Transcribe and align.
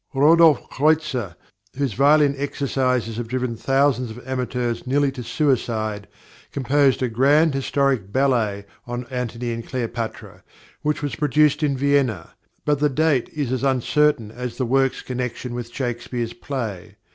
+Rodolphe 0.15 0.63
Kreutzer+, 0.71 1.35
whose 1.77 1.93
violin 1.93 2.33
exercises 2.35 3.17
have 3.17 3.27
driven 3.27 3.55
thousands 3.55 4.09
of 4.09 4.27
amateurs 4.27 4.87
nearly 4.87 5.11
to 5.11 5.21
suicide, 5.21 6.07
composed 6.51 7.03
a 7.03 7.07
"Grand 7.07 7.53
Historic 7.53 8.11
Ballet" 8.11 8.65
on 8.87 9.05
Antony 9.11 9.51
and 9.51 9.67
Cleopatra, 9.67 10.41
which 10.81 11.03
was 11.03 11.13
produced 11.13 11.61
in 11.61 11.77
Vienna, 11.77 12.31
but 12.65 12.79
the 12.79 12.89
date 12.89 13.29
is 13.31 13.51
as 13.51 13.61
uncertain 13.63 14.31
as 14.31 14.57
the 14.57 14.65
work's 14.65 15.03
connection 15.03 15.53
with 15.53 15.69
Shakespeare's 15.71 16.33
play. 16.33 16.95